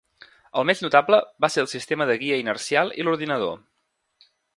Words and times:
El 0.59 0.63
més 0.69 0.79
notable 0.85 1.19
va 1.45 1.49
ser 1.55 1.61
el 1.63 1.69
sistema 1.73 2.07
de 2.11 2.15
guia 2.23 2.39
inercial 2.45 2.95
i 3.03 3.07
l'ordinador. 3.07 3.55